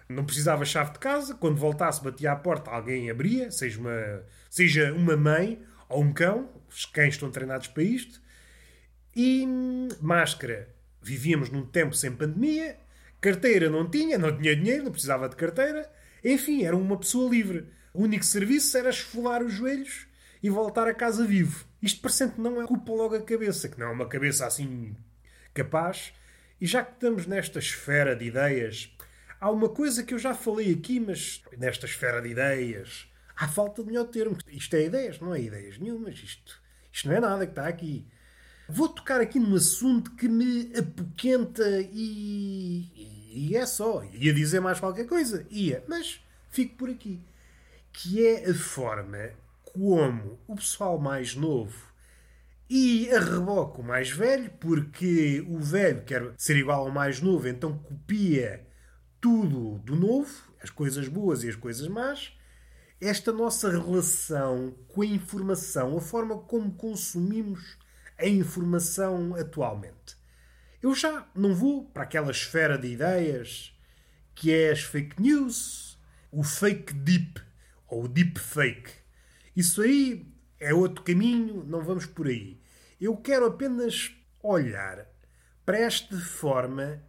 não 0.09 0.25
precisava 0.25 0.65
chave 0.65 0.93
de 0.93 1.01
casa, 1.01 1.35
quando 1.35 1.57
voltasse 1.57 2.05
batia 2.05 2.31
à 2.31 2.37
porta, 2.37 2.71
alguém 2.71 3.11
abria, 3.11 3.51
seja 3.51 3.81
uma, 3.81 4.23
seja 4.49 4.93
uma 4.93 5.17
mãe 5.17 5.61
ou 5.89 6.05
um 6.05 6.13
cão, 6.13 6.49
os 6.69 6.85
cães 6.85 7.15
estão 7.15 7.29
treinados 7.29 7.67
para 7.67 7.83
isto, 7.83 8.21
e 9.15 9.45
máscara. 10.01 10.69
Vivíamos 11.03 11.51
num 11.51 11.65
tempo 11.65 11.97
sem 11.97 12.13
pandemia, 12.13 12.79
carteira 13.21 13.69
não 13.69 13.89
tinha, 13.91 14.19
não 14.19 14.37
tinha 14.37 14.55
dinheiro, 14.55 14.85
não 14.85 14.93
precisava 14.93 15.29
de 15.29 15.35
carteira, 15.35 15.91
enfim, 16.23 16.65
era 16.65 16.77
uma 16.77 16.97
pessoa 16.97 17.29
livre. 17.29 17.67
O 17.97 18.03
único 18.03 18.27
serviço 18.27 18.77
era 18.77 18.91
esfolar 18.91 19.43
os 19.43 19.55
joelhos 19.55 20.07
e 20.43 20.51
voltar 20.51 20.87
a 20.87 20.93
casa 20.93 21.25
vivo. 21.25 21.65
Isto 21.81 22.03
parecendo 22.03 22.33
que 22.35 22.41
não 22.43 22.61
é 22.61 22.67
culpa 22.67 22.93
logo 22.93 23.15
a 23.15 23.23
cabeça, 23.23 23.71
que 23.71 23.79
não 23.81 23.87
é 23.87 23.91
uma 23.91 24.07
cabeça 24.07 24.47
assim 24.47 24.95
capaz 25.55 26.13
e 26.61 26.67
já 26.67 26.85
que 26.85 26.93
estamos 26.93 27.27
nesta 27.27 27.59
esfera 27.59 28.15
de 28.15 28.27
ideias, 28.27 28.95
há 29.41 29.51
uma 29.51 29.71
coisa 29.71 30.03
que 30.03 30.13
eu 30.13 30.19
já 30.19 30.35
falei 30.35 30.75
aqui, 30.75 31.01
mas 31.01 31.43
nesta 31.57 31.87
esfera 31.87 32.21
de 32.21 32.29
ideias, 32.29 33.11
há 33.35 33.49
falta 33.49 33.83
de 33.83 33.89
melhor 33.89 34.05
termo. 34.05 34.37
Isto 34.47 34.77
é 34.77 34.85
ideias, 34.85 35.19
não 35.19 35.35
é 35.35 35.41
ideias 35.41 35.79
nenhumas. 35.79 36.19
Isto, 36.19 36.61
isto 36.93 37.09
não 37.09 37.17
é 37.17 37.21
nada 37.21 37.47
que 37.47 37.53
está 37.53 37.67
aqui. 37.67 38.07
Vou 38.69 38.91
tocar 38.91 39.23
aqui 39.23 39.39
num 39.39 39.55
assunto 39.55 40.11
que 40.17 40.29
me 40.29 40.71
apoquenta 40.77 41.67
e, 41.93 42.91
e, 42.95 43.49
e 43.49 43.57
é 43.57 43.65
só. 43.65 44.05
Ia 44.13 44.35
dizer 44.35 44.61
mais 44.61 44.81
qualquer 44.81 45.07
coisa, 45.07 45.47
ia, 45.49 45.83
mas 45.89 46.21
fico 46.51 46.77
por 46.77 46.91
aqui. 46.91 47.19
Que 47.99 48.27
é 48.27 48.51
a 48.51 48.55
forma 48.55 49.31
como 49.65 50.39
o 50.47 50.55
pessoal 50.55 50.99
mais 50.99 51.35
novo 51.35 51.75
e 52.69 53.11
a 53.11 53.19
reboque 53.19 53.81
o 53.81 53.83
mais 53.83 54.11
velho, 54.11 54.51
porque 54.61 55.43
o 55.49 55.59
velho 55.59 56.05
quer 56.05 56.31
ser 56.37 56.59
igual 56.59 56.85
ao 56.85 56.91
mais 56.91 57.23
novo, 57.23 57.49
então 57.49 57.79
copia 57.79 58.67
tudo 59.19 59.79
do 59.79 59.97
novo, 59.97 60.31
as 60.63 60.69
coisas 60.69 61.09
boas 61.09 61.43
e 61.43 61.49
as 61.49 61.57
coisas 61.57 61.89
más. 61.89 62.37
Esta 63.01 63.33
nossa 63.33 63.71
relação 63.71 64.77
com 64.89 65.01
a 65.01 65.07
informação, 65.07 65.97
a 65.97 66.01
forma 66.01 66.37
como 66.37 66.75
consumimos 66.75 67.79
a 68.19 68.27
informação 68.27 69.35
atualmente. 69.35 70.19
Eu 70.83 70.95
já 70.95 71.27
não 71.35 71.55
vou 71.55 71.87
para 71.87 72.03
aquela 72.03 72.31
esfera 72.31 72.77
de 72.77 72.89
ideias 72.89 73.75
que 74.35 74.53
é 74.53 74.71
as 74.71 74.83
fake 74.83 75.21
news, 75.21 75.99
o 76.31 76.43
fake 76.43 76.93
deep 76.93 77.46
ou 77.89 78.05
o 78.05 78.09
deep 78.09 78.39
fake. 78.39 78.93
Isso 79.55 79.83
aí 79.83 80.33
é 80.59 80.75
outro 80.75 81.03
caminho, 81.03 81.65
não 81.65 81.83
vamos 81.83 82.07
por 82.07 82.27
aí. 82.27 82.61
Eu 83.01 83.17
quero 83.17 83.47
apenas 83.47 84.15
olhar 84.43 85.07
para 85.65 85.79
esta 85.79 86.17
forma 86.19 87.03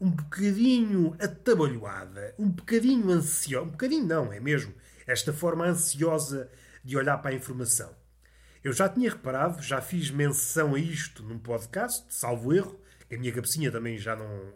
um 0.00 0.10
bocadinho 0.10 1.16
atabalhoada, 1.20 2.34
um 2.38 2.48
bocadinho 2.48 3.10
ansiosa, 3.10 3.64
um 3.66 3.70
bocadinho 3.70 4.04
não, 4.04 4.32
é 4.32 4.40
mesmo, 4.40 4.74
esta 5.06 5.32
forma 5.32 5.64
ansiosa 5.64 6.50
de 6.84 6.96
olhar 6.96 7.18
para 7.18 7.30
a 7.30 7.34
informação. 7.34 7.94
Eu 8.64 8.72
já 8.72 8.88
tinha 8.88 9.10
reparado, 9.10 9.62
já 9.62 9.80
fiz 9.80 10.10
menção 10.10 10.74
a 10.74 10.78
isto 10.78 11.22
num 11.22 11.38
podcast, 11.38 12.04
salvo 12.08 12.52
erro, 12.52 12.80
que 13.08 13.14
a 13.14 13.18
minha 13.18 13.32
cabecinha 13.32 13.70
também 13.70 13.98
já 13.98 14.16
não, 14.16 14.52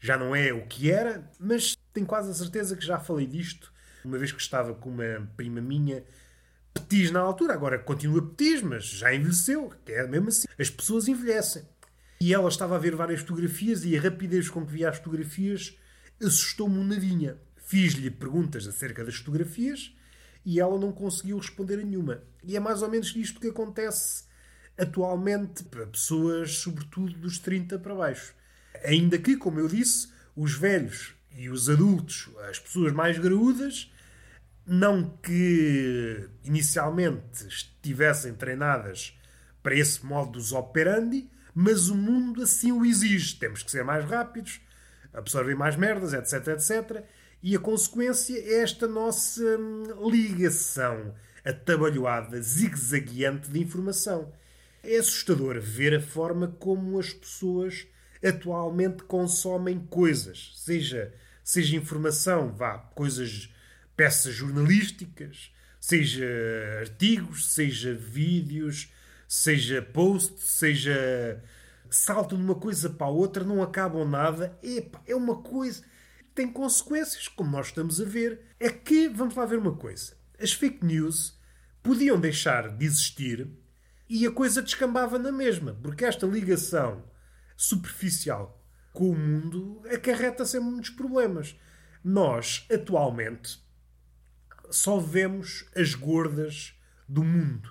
já 0.00 0.16
não 0.16 0.34
é 0.34 0.52
o 0.52 0.66
que 0.66 0.90
era, 0.90 1.30
mas 1.38 1.76
tenho 1.92 2.06
quase 2.06 2.30
a 2.30 2.34
certeza 2.34 2.76
que 2.76 2.84
já 2.84 2.98
falei 2.98 3.26
disto, 3.26 3.71
uma 4.08 4.18
vez 4.18 4.32
que 4.32 4.40
estava 4.40 4.74
com 4.74 4.90
uma 4.90 5.28
prima 5.36 5.60
minha 5.60 6.04
petis 6.72 7.10
na 7.10 7.20
altura, 7.20 7.54
agora 7.54 7.78
continua 7.78 8.26
petis, 8.26 8.62
mas 8.62 8.84
já 8.84 9.14
envelheceu. 9.14 9.72
É 9.86 10.06
mesmo 10.06 10.28
assim. 10.28 10.46
As 10.58 10.70
pessoas 10.70 11.08
envelhecem. 11.08 11.62
E 12.20 12.32
ela 12.32 12.48
estava 12.48 12.76
a 12.76 12.78
ver 12.78 12.94
várias 12.94 13.20
fotografias 13.20 13.84
e 13.84 13.96
a 13.96 14.00
rapidez 14.00 14.48
com 14.48 14.64
que 14.64 14.72
via 14.72 14.88
as 14.88 14.98
fotografias 14.98 15.76
assustou-me 16.22 16.78
um 16.78 16.84
nadinha. 16.84 17.36
Fiz-lhe 17.56 18.10
perguntas 18.10 18.66
acerca 18.66 19.04
das 19.04 19.16
fotografias 19.16 19.92
e 20.44 20.60
ela 20.60 20.78
não 20.78 20.92
conseguiu 20.92 21.38
responder 21.38 21.80
a 21.80 21.84
nenhuma. 21.84 22.22
E 22.44 22.56
é 22.56 22.60
mais 22.60 22.82
ou 22.82 22.90
menos 22.90 23.14
isto 23.16 23.40
que 23.40 23.48
acontece 23.48 24.24
atualmente 24.78 25.64
para 25.64 25.86
pessoas, 25.86 26.58
sobretudo 26.58 27.12
dos 27.14 27.38
30 27.38 27.78
para 27.78 27.94
baixo. 27.94 28.34
Ainda 28.84 29.18
que, 29.18 29.36
como 29.36 29.60
eu 29.60 29.68
disse, 29.68 30.08
os 30.34 30.54
velhos 30.54 31.14
e 31.36 31.48
os 31.48 31.68
adultos, 31.68 32.28
as 32.48 32.58
pessoas 32.58 32.92
mais 32.92 33.18
graúdas, 33.18 33.91
não 34.66 35.08
que 35.22 36.28
inicialmente 36.44 37.46
estivessem 37.46 38.34
treinadas 38.34 39.18
para 39.62 39.74
esse 39.74 40.04
modus 40.04 40.52
operandi, 40.52 41.28
mas 41.54 41.88
o 41.88 41.94
mundo 41.94 42.42
assim 42.42 42.72
o 42.72 42.84
exige. 42.84 43.36
Temos 43.36 43.62
que 43.62 43.70
ser 43.70 43.84
mais 43.84 44.04
rápidos, 44.04 44.60
absorver 45.12 45.54
mais 45.54 45.76
merdas, 45.76 46.12
etc, 46.12 46.48
etc. 46.48 47.04
E 47.42 47.56
a 47.56 47.58
consequência 47.58 48.38
é 48.38 48.62
esta 48.62 48.86
nossa 48.86 49.42
hum, 49.42 50.10
ligação 50.10 51.14
atabalhoada, 51.44 52.40
zigue-zagueante 52.40 53.50
de 53.50 53.60
informação. 53.60 54.32
É 54.82 54.96
assustador 54.96 55.60
ver 55.60 55.94
a 55.94 56.00
forma 56.00 56.48
como 56.58 56.98
as 56.98 57.12
pessoas 57.12 57.86
atualmente 58.24 59.02
consomem 59.02 59.80
coisas, 59.80 60.52
seja, 60.54 61.12
seja 61.42 61.76
informação, 61.76 62.52
vá, 62.52 62.78
coisas 62.78 63.51
peças 63.96 64.34
jornalísticas, 64.34 65.52
seja 65.80 66.26
artigos, 66.80 67.52
seja 67.52 67.94
vídeos, 67.94 68.92
seja 69.28 69.82
posts, 69.82 70.42
seja 70.44 71.42
saltam 71.90 72.38
de 72.38 72.44
uma 72.44 72.54
coisa 72.54 72.88
para 72.88 73.06
a 73.06 73.10
outra, 73.10 73.44
não 73.44 73.62
acabam 73.62 74.08
nada. 74.08 74.58
Epa, 74.62 75.02
é 75.06 75.14
uma 75.14 75.42
coisa. 75.42 75.82
Tem 76.34 76.50
consequências, 76.50 77.28
como 77.28 77.50
nós 77.50 77.66
estamos 77.66 78.00
a 78.00 78.04
ver. 78.04 78.40
É 78.58 78.70
que, 78.70 79.08
vamos 79.08 79.34
lá 79.34 79.44
ver 79.44 79.58
uma 79.58 79.76
coisa: 79.76 80.16
as 80.40 80.52
fake 80.52 80.84
news 80.84 81.38
podiam 81.82 82.18
deixar 82.18 82.70
de 82.70 82.86
existir 82.86 83.48
e 84.08 84.26
a 84.26 84.30
coisa 84.30 84.62
descambava 84.62 85.18
na 85.18 85.32
mesma, 85.32 85.74
porque 85.82 86.04
esta 86.04 86.26
ligação 86.26 87.04
superficial 87.56 88.62
com 88.92 89.10
o 89.10 89.18
mundo 89.18 89.82
acarreta 89.90 90.44
sempre 90.44 90.70
muitos 90.70 90.90
problemas. 90.90 91.56
Nós, 92.04 92.66
atualmente, 92.70 93.60
só 94.72 94.98
vemos 94.98 95.66
as 95.76 95.94
gordas 95.94 96.74
do 97.08 97.22
mundo. 97.22 97.70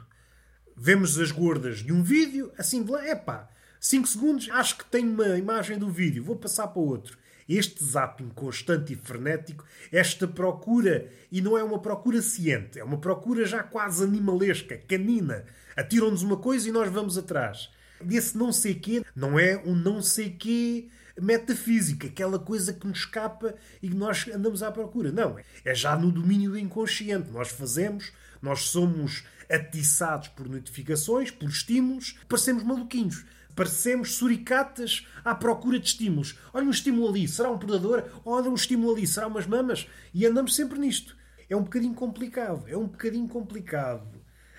Vemos 0.77 1.19
as 1.19 1.31
gordas 1.31 1.79
de 1.79 1.91
um 1.91 2.03
vídeo, 2.03 2.51
assim, 2.57 2.85
epá, 3.05 3.49
5 3.79 4.07
segundos, 4.07 4.49
acho 4.51 4.77
que 4.77 4.85
tenho 4.85 5.11
uma 5.11 5.37
imagem 5.37 5.77
do 5.77 5.89
vídeo, 5.89 6.23
vou 6.23 6.35
passar 6.35 6.67
para 6.67 6.81
outro. 6.81 7.17
Este 7.49 7.83
zapping 7.83 8.29
constante 8.29 8.93
e 8.93 8.95
frenético, 8.95 9.65
esta 9.91 10.27
procura, 10.27 11.11
e 11.31 11.41
não 11.41 11.57
é 11.57 11.63
uma 11.63 11.79
procura 11.79 12.21
ciente, 12.21 12.79
é 12.79 12.83
uma 12.83 12.99
procura 12.99 13.45
já 13.45 13.63
quase 13.63 14.03
animalesca, 14.03 14.77
canina. 14.87 15.45
Atiram-nos 15.75 16.21
uma 16.21 16.37
coisa 16.37 16.69
e 16.69 16.71
nós 16.71 16.89
vamos 16.91 17.17
atrás. 17.17 17.69
Desse 17.99 18.37
não 18.37 18.51
sei 18.51 18.75
quê, 18.75 19.03
não 19.15 19.39
é 19.39 19.57
um 19.57 19.75
não 19.75 20.01
sei 20.01 20.29
quê 20.29 20.87
metafísica, 21.23 22.07
aquela 22.07 22.39
coisa 22.39 22.73
que 22.73 22.87
nos 22.87 22.99
escapa 22.99 23.55
e 23.81 23.89
que 23.89 23.95
nós 23.95 24.27
andamos 24.27 24.63
à 24.63 24.71
procura. 24.71 25.11
Não, 25.11 25.37
é 25.63 25.75
já 25.75 25.95
no 25.95 26.11
domínio 26.11 26.51
do 26.51 26.57
inconsciente. 26.57 27.31
Nós 27.31 27.49
fazemos, 27.49 28.11
nós 28.41 28.63
somos 28.63 29.23
atiçados 29.49 30.29
por 30.29 30.47
notificações, 30.47 31.29
por 31.29 31.49
estímulos, 31.49 32.17
parecemos 32.27 32.63
maluquinhos. 32.63 33.25
Parecemos 33.55 34.15
suricatas 34.15 35.05
à 35.25 35.35
procura 35.35 35.77
de 35.77 35.87
estímulos. 35.87 36.39
Olha 36.53 36.65
um 36.65 36.71
estímulo 36.71 37.09
ali, 37.09 37.27
será 37.27 37.51
um 37.51 37.57
predador? 37.57 38.05
Olha 38.23 38.49
um 38.49 38.55
estímulo 38.55 38.93
ali, 38.93 39.05
será 39.05 39.27
umas 39.27 39.45
mamas? 39.45 39.87
E 40.13 40.25
andamos 40.25 40.55
sempre 40.55 40.79
nisto. 40.79 41.17
É 41.49 41.55
um 41.55 41.63
bocadinho 41.63 41.93
complicado. 41.93 42.63
É 42.67 42.77
um 42.77 42.87
bocadinho 42.87 43.27
complicado. 43.27 44.07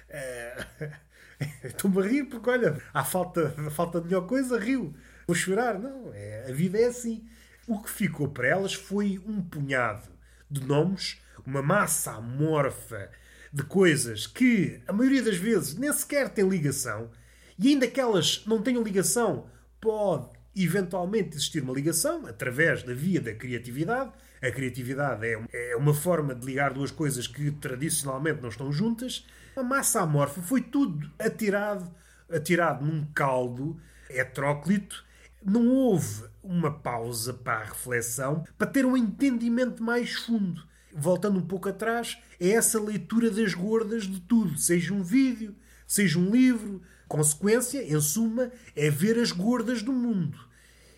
É... 0.09 0.67
Estou-me 1.65 1.99
a 2.01 2.07
rir 2.07 2.25
porque, 2.25 2.51
olha, 2.51 2.81
há 2.93 3.03
falta, 3.03 3.51
falta 3.71 3.99
de 3.99 4.07
melhor 4.07 4.27
coisa, 4.27 4.59
rio. 4.59 4.95
Chorar. 5.35 5.79
Não, 5.79 6.13
é, 6.15 6.47
a 6.49 6.53
vida 6.53 6.79
é 6.79 6.87
assim. 6.87 7.25
O 7.67 7.81
que 7.81 7.91
ficou 7.91 8.29
para 8.29 8.49
elas 8.49 8.75
foi 8.75 9.21
um 9.27 9.41
punhado 9.41 10.09
de 10.51 10.65
nomes, 10.67 11.21
uma 11.47 11.63
massa 11.63 12.13
amorfa 12.13 13.11
de 13.53 13.63
coisas 13.63 14.27
que, 14.27 14.81
a 14.87 14.93
maioria 14.93 15.23
das 15.23 15.37
vezes, 15.37 15.75
nem 15.75 15.93
sequer 15.93 16.29
tem 16.29 16.49
ligação. 16.49 17.11
E 17.59 17.69
ainda 17.69 17.87
que 17.87 18.01
elas 18.01 18.45
não 18.47 18.63
tenham 18.63 18.83
ligação, 18.83 19.47
pode 19.81 20.29
eventualmente 20.55 21.37
existir 21.37 21.63
uma 21.63 21.73
ligação 21.73 22.27
através 22.27 22.83
da 22.83 22.93
via 22.95 23.21
da 23.21 23.35
criatividade. 23.35 24.13
A 24.43 24.51
criatividade 24.51 25.27
é, 25.27 25.41
é 25.53 25.77
uma 25.77 25.95
forma 25.95 26.35
de 26.35 26.45
ligar 26.45 26.73
duas 26.73 26.91
coisas 26.91 27.27
que 27.27 27.51
tradicionalmente 27.53 28.43
não 28.43 28.49
estão 28.49 28.73
juntas. 28.73 29.27
A 29.55 29.63
massa 29.63 30.01
amorfa 30.01 30.43
foi 30.43 30.61
tudo 30.61 31.11
atirado, 31.19 31.93
atirado 32.31 32.85
num 32.85 33.07
caldo 33.15 33.81
heteróclito 34.11 35.05
não 35.45 35.69
houve 35.69 36.25
uma 36.43 36.71
pausa 36.71 37.33
para 37.33 37.59
a 37.59 37.65
reflexão, 37.65 38.45
para 38.59 38.67
ter 38.67 38.85
um 38.85 38.97
entendimento 38.97 39.83
mais 39.83 40.13
fundo. 40.13 40.63
Voltando 40.95 41.39
um 41.39 41.47
pouco 41.47 41.69
atrás, 41.69 42.19
é 42.39 42.51
essa 42.51 42.81
leitura 42.81 43.31
das 43.31 43.55
gordas 43.55 44.05
de 44.05 44.21
tudo, 44.21 44.59
seja 44.59 44.93
um 44.93 45.03
vídeo, 45.03 45.55
seja 45.87 46.19
um 46.19 46.31
livro. 46.31 46.83
Consequência, 47.09 47.83
em 47.83 48.01
suma, 48.01 48.51
é 48.75 48.89
ver 48.91 49.19
as 49.19 49.33
gordas 49.33 49.83
do 49.83 49.93
mundo. 49.93 50.39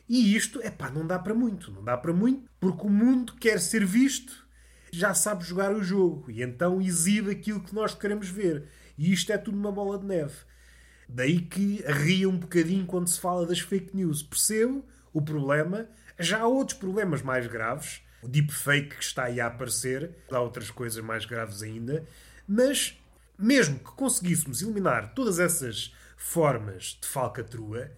E 0.09 0.37
isto, 0.37 0.61
é 0.63 0.71
pá, 0.71 0.91
não 0.91 1.07
dá 1.07 1.19
para 1.19 1.35
muito. 1.35 1.73
Não 1.73 1.83
dá 1.83 1.97
para 1.97 2.13
muito, 2.13 2.49
porque 2.61 2.87
o 2.87 2.91
mundo 2.91 3.35
quer 3.35 3.59
ser 3.59 3.85
visto, 3.85 4.47
já 4.93 5.13
sabe 5.13 5.45
jogar 5.45 5.75
o 5.75 5.83
jogo 5.83 6.31
e 6.31 6.43
então 6.43 6.81
exibe 6.81 7.31
aquilo 7.31 7.61
que 7.61 7.75
nós 7.75 7.95
queremos 7.95 8.29
ver. 8.29 8.69
E 8.97 9.13
isto 9.13 9.33
é 9.33 9.39
tudo 9.39 9.57
uma 9.57 9.73
bola 9.73 9.99
de 9.99 10.07
neve. 10.07 10.35
Daí 11.15 11.43
que 11.43 11.81
ria 11.87 12.29
um 12.29 12.37
bocadinho 12.37 12.85
quando 12.87 13.07
se 13.07 13.21
fala 13.21 13.47
das 13.47 13.61
fake 13.61 13.97
news. 13.97 14.21
Percebo 14.21 14.85
o 15.13 15.23
problema. 15.23 15.87
Já 16.19 16.41
há 16.41 16.47
outros 16.49 16.77
problemas 16.77 17.23
mais 17.23 17.47
graves. 17.47 18.03
O 18.21 18.27
deepfake 18.27 18.97
que 18.97 19.05
está 19.05 19.27
aí 19.27 19.41
a 19.41 19.47
aparecer. 19.47 20.11
Há 20.29 20.41
outras 20.41 20.73
coisas 20.73 21.05
mais 21.05 21.25
graves 21.25 21.63
ainda. 21.63 22.05
Mas, 22.49 23.01
mesmo 23.39 23.79
que 23.79 23.93
conseguíssemos 23.93 24.61
eliminar 24.61 25.15
todas 25.15 25.39
essas 25.39 25.95
formas 26.17 26.99
de 27.01 27.07
falcatrua, 27.07 27.93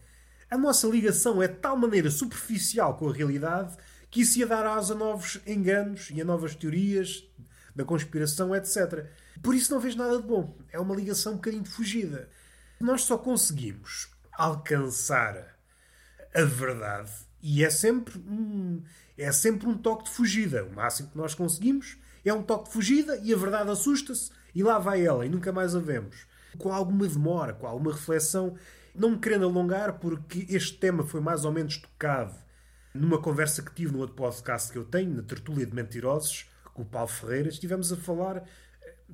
a 0.51 0.59
nossa 0.59 0.87
ligação 0.87 1.43
é 1.43 1.49
de 1.49 1.55
tal 1.55 1.75
maneira 1.75 2.11
superficial 2.11 2.99
com 2.99 3.09
a 3.09 3.15
realidade 3.15 3.79
que 4.11 4.21
isso 4.21 4.39
ia 4.39 4.47
dar 4.47 4.67
asa 4.67 4.93
a 4.93 4.97
novos 4.97 5.41
enganos 5.47 6.11
e 6.13 6.21
a 6.21 6.25
novas 6.25 6.55
teorias 6.55 7.27
da 7.75 7.83
conspiração, 7.83 8.55
etc. 8.55 9.07
Por 9.43 9.55
isso 9.55 9.73
não 9.73 9.81
vejo 9.81 9.97
nada 9.97 10.21
de 10.21 10.27
bom. 10.27 10.55
É 10.71 10.79
uma 10.79 10.95
ligação 10.95 11.33
um 11.33 11.37
bocadinho 11.37 11.65
fugida. 11.65 12.29
Nós 12.79 13.03
só 13.03 13.17
conseguimos 13.17 14.11
alcançar 14.33 15.57
a 16.35 16.43
verdade 16.43 17.11
e 17.43 17.65
é 17.65 17.71
sempre 17.71 18.19
um, 18.19 18.83
é 19.17 19.33
sempre 19.33 19.67
um 19.67 19.79
toque 19.79 20.05
de 20.05 20.11
fugida. 20.11 20.65
O 20.65 20.75
máximo 20.75 21.09
que 21.09 21.17
nós 21.17 21.35
conseguimos 21.35 21.97
é 22.23 22.33
um 22.35 22.43
toque 22.43 22.67
de 22.67 22.73
fugida 22.73 23.17
e 23.23 23.33
a 23.33 23.37
verdade 23.37 23.71
assusta-se 23.71 24.31
e 24.55 24.63
lá 24.63 24.79
vai 24.79 25.05
ela 25.07 25.25
e 25.25 25.29
nunca 25.29 25.53
mais 25.53 25.75
a 25.75 25.81
vemos. 25.81 26.27
Com 26.59 26.71
alguma 26.71 27.07
demora, 27.07 27.55
com 27.55 27.67
alguma 27.67 27.93
reflexão, 27.93 28.57
não 28.95 29.13
me 29.13 29.19
querendo 29.19 29.47
alongar, 29.47 29.99
porque 29.99 30.47
este 30.51 30.77
tema 30.77 31.03
foi 31.03 31.21
mais 31.21 31.45
ou 31.45 31.53
menos 31.53 31.79
tocado 31.79 32.35
numa 32.93 33.21
conversa 33.21 33.63
que 33.63 33.75
tive 33.75 33.93
no 33.93 34.01
outro 34.01 34.17
podcast 34.17 34.71
que 34.71 34.79
eu 34.79 34.85
tenho, 34.85 35.15
na 35.15 35.23
Tertúlia 35.23 35.67
de 35.67 35.75
Mentirosos, 35.75 36.51
com 36.75 36.83
o 36.83 36.87
Paulo 36.87 37.09
Ferreira. 37.09 37.49
Estivemos 37.49 37.93
a 37.93 37.97
falar, 37.97 38.43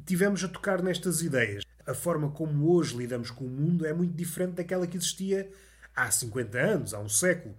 tivemos 0.05 0.43
a 0.43 0.49
tocar 0.49 0.83
nestas 0.83 1.23
ideias 1.23 1.65
a 1.87 1.95
forma 1.95 2.31
como 2.31 2.73
hoje 2.73 2.97
lidamos 2.97 3.31
com 3.31 3.45
o 3.45 3.51
mundo 3.51 3.87
é 3.87 3.93
muito 3.93 4.15
diferente 4.15 4.55
daquela 4.55 4.87
que 4.87 4.97
existia 4.97 5.51
há 5.95 6.11
50 6.11 6.59
anos, 6.59 6.95
há 6.95 7.01
um 7.01 7.09
século. 7.09 7.55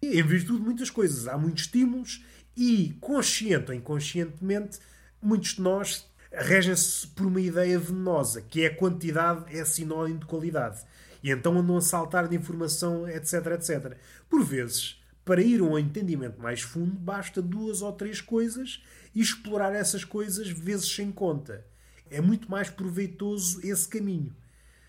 E, 0.00 0.18
em 0.18 0.22
virtude 0.22 0.58
de 0.58 0.64
muitas 0.64 0.90
coisas, 0.90 1.26
há 1.26 1.36
muitos 1.36 1.64
estímulos 1.64 2.24
e, 2.56 2.96
consciente 3.00 3.70
ou 3.70 3.76
inconscientemente, 3.76 4.78
muitos 5.20 5.54
de 5.54 5.62
nós 5.62 6.06
regem-se 6.30 7.06
por 7.08 7.26
uma 7.26 7.40
ideia 7.40 7.78
venenosa, 7.78 8.42
que 8.42 8.62
é 8.62 8.66
a 8.66 8.74
quantidade 8.74 9.56
é 9.56 9.64
sinónimo 9.64 10.20
de 10.20 10.26
qualidade. 10.26 10.82
E 11.22 11.30
então 11.30 11.58
andam 11.58 11.76
a 11.76 11.80
saltar 11.80 12.28
de 12.28 12.36
informação, 12.36 13.08
etc, 13.08 13.46
etc. 13.54 13.96
Por 14.28 14.44
vezes, 14.44 15.02
para 15.24 15.40
ir 15.40 15.60
a 15.60 15.64
um 15.64 15.78
entendimento 15.78 16.40
mais 16.40 16.60
fundo, 16.60 16.92
basta 16.92 17.40
duas 17.40 17.80
ou 17.80 17.92
três 17.92 18.20
coisas 18.20 18.82
e 19.14 19.20
explorar 19.20 19.74
essas 19.74 20.04
coisas 20.04 20.48
vezes 20.48 20.94
sem 20.94 21.10
conta 21.10 21.64
é 22.10 22.20
muito 22.20 22.50
mais 22.50 22.70
proveitoso 22.70 23.60
esse 23.66 23.88
caminho. 23.88 24.34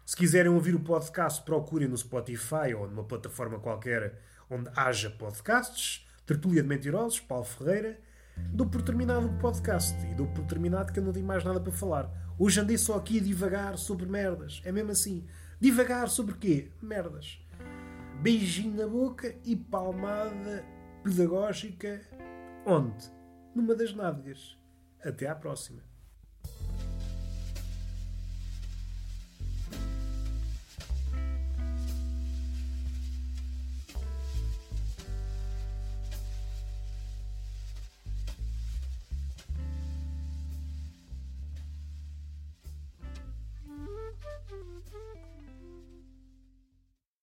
Se 0.05 0.15
quiserem 0.15 0.51
ouvir 0.51 0.75
o 0.75 0.79
podcast, 0.79 1.41
procurem 1.43 1.87
no 1.87 1.97
Spotify 1.97 2.73
ou 2.77 2.87
numa 2.87 3.03
plataforma 3.03 3.59
qualquer 3.59 4.21
onde 4.49 4.69
haja 4.75 5.09
podcasts. 5.09 6.07
Tertulia 6.25 6.61
de 6.61 6.67
Mentirosos, 6.67 7.19
Paulo 7.19 7.45
Ferreira. 7.45 7.99
Dou 8.37 8.67
por 8.67 8.81
terminado 8.81 9.27
o 9.27 9.37
podcast 9.39 9.95
e 10.07 10.13
dou 10.13 10.27
por 10.27 10.45
terminado 10.45 10.91
que 10.91 10.99
eu 10.99 11.03
não 11.03 11.13
tenho 11.13 11.25
mais 11.25 11.43
nada 11.43 11.59
para 11.59 11.71
falar. 11.71 12.11
Hoje 12.37 12.59
andei 12.59 12.77
só 12.77 12.97
aqui 12.97 13.19
a 13.19 13.23
divagar 13.23 13.77
sobre 13.77 14.05
merdas. 14.05 14.61
É 14.65 14.71
mesmo 14.71 14.91
assim. 14.91 15.25
Divagar 15.59 16.09
sobre 16.09 16.35
quê? 16.35 16.69
Merdas. 16.81 17.39
Beijinho 18.21 18.75
na 18.75 18.87
boca 18.87 19.35
e 19.43 19.55
palmada 19.55 20.63
pedagógica. 21.03 22.01
Onde? 22.65 23.09
Numa 23.55 23.73
das 23.73 23.93
nádegas. 23.93 24.57
Até 25.03 25.27
à 25.27 25.35
próxima. 25.35 25.94